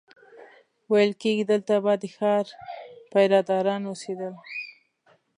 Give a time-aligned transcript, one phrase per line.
[0.91, 2.45] ویل کېږي دلته به د ښار
[3.11, 4.33] پیره داران اوسېدل.